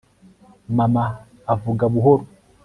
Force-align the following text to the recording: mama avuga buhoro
mama 0.77 1.05
avuga 1.53 1.83
buhoro 1.93 2.25